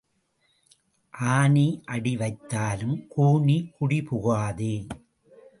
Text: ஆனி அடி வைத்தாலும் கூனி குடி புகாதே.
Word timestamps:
ஆனி 1.13 1.65
அடி 1.85 2.13
வைத்தாலும் 2.17 2.97
கூனி 3.07 3.57
குடி 3.77 3.99
புகாதே. 4.01 4.75